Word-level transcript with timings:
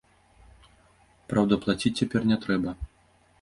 Праўда, 1.33 1.59
плаціць 1.67 1.93
цяпер 2.01 2.21
не 2.33 2.39
трэба. 2.47 2.75